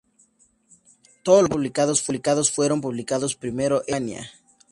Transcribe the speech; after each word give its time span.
Todos 1.21 1.43
los 1.47 1.51
libros 1.59 1.95
son 1.95 2.01
publicados 2.07 2.51
fueron 2.51 2.81
publicados 2.81 3.35
primero 3.35 3.83
en 3.85 3.93
Alemania. 3.97 4.31